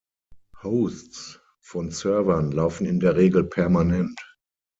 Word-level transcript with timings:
Hosts 0.63 1.39
von 1.59 1.91
Servern 1.91 2.51
laufen 2.51 2.87
in 2.87 2.99
der 2.99 3.17
Regel 3.17 3.43
permanent. 3.43 4.19